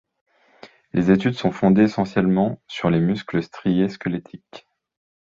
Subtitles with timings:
[0.93, 4.67] Les études sont fondées essentiellement sur les muscles striés squelettiques.